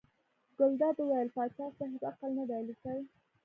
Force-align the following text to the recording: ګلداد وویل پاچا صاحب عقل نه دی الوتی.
ګلداد 0.57 0.95
وویل 0.99 1.29
پاچا 1.35 1.65
صاحب 1.77 2.01
عقل 2.09 2.31
نه 2.37 2.43
دی 2.47 2.55
الوتی. 2.59 2.99